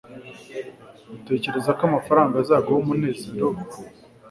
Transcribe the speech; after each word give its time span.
utekereza 1.15 1.69
ko 1.77 1.81
amafaranga 1.89 2.33
azagura 2.37 2.77
umunezero 2.81 3.45
we 3.53 3.61